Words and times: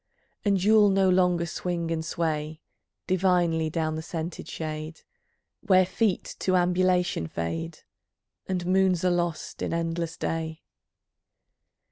And 0.43 0.63
you'll 0.63 0.89
no 0.89 1.09
longer 1.09 1.45
swing 1.45 1.91
and 1.91 2.03
sway 2.03 2.59
Divinely 3.05 3.69
down 3.69 3.93
the 3.93 4.01
scented 4.01 4.47
shade, 4.49 5.01
Where 5.61 5.85
feet 5.85 6.35
to 6.39 6.55
Ambulation 6.55 7.27
fade, 7.27 7.81
And 8.47 8.65
moons 8.65 9.05
are 9.05 9.11
lost 9.11 9.61
in 9.61 9.75
endless 9.75 10.17
Day. 10.17 10.63